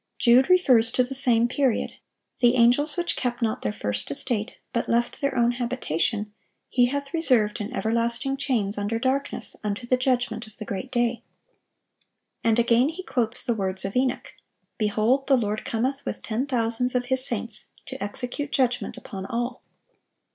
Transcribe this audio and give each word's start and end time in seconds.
Jude 0.17 0.49
refers 0.49 0.89
to 0.93 1.03
the 1.03 1.13
same 1.13 1.47
period: 1.47 1.97
"The 2.39 2.55
angels 2.55 2.97
which 2.97 3.15
kept 3.15 3.39
not 3.43 3.61
their 3.61 3.71
first 3.71 4.09
estate, 4.09 4.57
but 4.73 4.89
left 4.89 5.21
their 5.21 5.37
own 5.37 5.51
habitation, 5.51 6.33
He 6.69 6.87
hath 6.87 7.13
reserved 7.13 7.61
in 7.61 7.71
everlasting 7.71 8.37
chains 8.37 8.79
under 8.79 8.97
darkness 8.97 9.55
unto 9.63 9.85
the 9.85 9.97
judgment 9.97 10.47
of 10.47 10.57
the 10.57 10.65
great 10.65 10.91
day." 10.91 11.21
And 12.43 12.57
again 12.57 12.89
he 12.89 13.03
quotes 13.03 13.43
the 13.43 13.53
words 13.53 13.85
of 13.85 13.95
Enoch: 13.95 14.33
"Behold, 14.79 15.27
the 15.27 15.37
Lord 15.37 15.65
cometh 15.65 16.03
with 16.03 16.23
ten 16.23 16.47
thousands 16.47 16.95
of 16.95 17.05
His 17.05 17.23
saints, 17.23 17.67
to 17.85 18.03
execute 18.03 18.51
judgment 18.51 18.97
upon 18.97 19.27
all." 19.27 19.61